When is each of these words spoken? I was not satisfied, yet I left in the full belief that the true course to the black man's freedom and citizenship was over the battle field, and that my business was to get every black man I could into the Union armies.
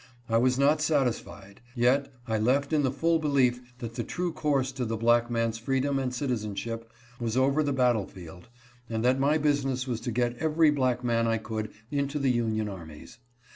I 0.27 0.37
was 0.39 0.57
not 0.57 0.81
satisfied, 0.81 1.61
yet 1.75 2.11
I 2.27 2.39
left 2.39 2.73
in 2.73 2.81
the 2.81 2.89
full 2.91 3.19
belief 3.19 3.61
that 3.77 3.93
the 3.93 4.03
true 4.03 4.33
course 4.33 4.71
to 4.71 4.83
the 4.83 4.97
black 4.97 5.29
man's 5.29 5.59
freedom 5.59 5.99
and 5.99 6.11
citizenship 6.11 6.91
was 7.19 7.37
over 7.37 7.61
the 7.61 7.71
battle 7.71 8.07
field, 8.07 8.47
and 8.89 9.05
that 9.05 9.19
my 9.19 9.37
business 9.37 9.85
was 9.87 10.01
to 10.01 10.11
get 10.11 10.37
every 10.39 10.71
black 10.71 11.03
man 11.03 11.27
I 11.27 11.37
could 11.37 11.69
into 11.91 12.17
the 12.17 12.31
Union 12.31 12.67
armies. 12.67 13.19